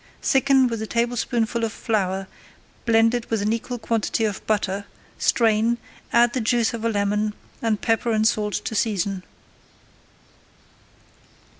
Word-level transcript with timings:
Thicken 0.23 0.67
with 0.67 0.81
a 0.81 0.87
tablespoonful 0.87 1.63
of 1.63 1.71
flour 1.71 2.27
blended 2.87 3.29
with 3.29 3.43
an 3.43 3.53
equal 3.53 3.77
quantity 3.77 4.25
of 4.25 4.43
butter, 4.47 4.85
strain, 5.19 5.77
add 6.11 6.33
the 6.33 6.41
juice 6.41 6.73
of 6.73 6.83
a 6.83 6.89
lemon, 6.89 7.35
and 7.61 7.79
pepper 7.81 8.09
and 8.11 8.27
salt 8.27 8.55
to 8.65 8.73
season. 8.73 9.21